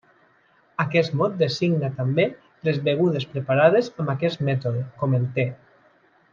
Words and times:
Aquest 0.83 1.11
mot 1.19 1.35
designa 1.41 1.91
també 1.99 2.25
les 2.69 2.81
begudes 2.89 3.29
preparades 3.35 3.93
amb 4.05 4.17
aquest 4.17 4.45
mètode, 4.51 4.85
com 5.03 5.15
el 5.21 5.33
te. 5.39 5.51